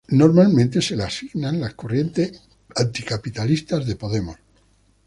Normalmente 0.09 0.81
se 0.81 0.95
la 0.95 1.05
asigna 1.05 1.49
en 1.51 1.61
la 1.61 1.73
corriente 1.75 2.31
Anticapitalista 2.75 3.77
de 3.79 3.95
Podemos. 3.95 4.35